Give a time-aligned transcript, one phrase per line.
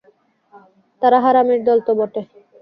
[1.01, 2.21] তারা হারামীর দল তো বটে।